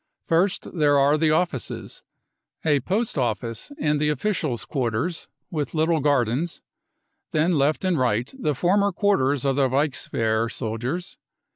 [0.25, 2.01] First there are the offices,
[2.65, 6.63] a post office and the officials' quarters with little gardens,
[7.33, 11.19] then left and right the former quarters of the Reichswehr soldiers.